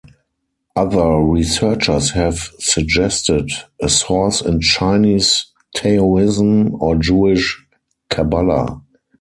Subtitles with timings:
[0.75, 3.51] Other researchers have suggested
[3.83, 7.63] a source in Chinese Taoism or Jewish
[8.09, 8.81] kabbala.